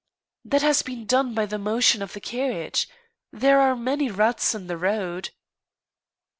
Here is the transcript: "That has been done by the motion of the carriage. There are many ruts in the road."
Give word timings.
"That 0.43 0.63
has 0.63 0.81
been 0.81 1.05
done 1.05 1.35
by 1.35 1.45
the 1.45 1.59
motion 1.59 2.01
of 2.01 2.13
the 2.13 2.19
carriage. 2.19 2.87
There 3.31 3.59
are 3.61 3.75
many 3.75 4.09
ruts 4.09 4.55
in 4.55 4.65
the 4.65 4.75
road." 4.79 5.29